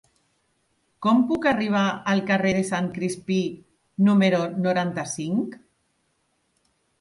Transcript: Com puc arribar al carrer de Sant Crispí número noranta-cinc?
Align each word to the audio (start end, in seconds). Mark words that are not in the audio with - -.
Com 1.05 1.19
puc 1.31 1.43
arribar 1.51 1.83
al 2.13 2.21
carrer 2.29 2.53
de 2.59 2.63
Sant 2.69 2.87
Crispí 2.95 3.37
número 4.09 4.41
noranta-cinc? 4.65 5.55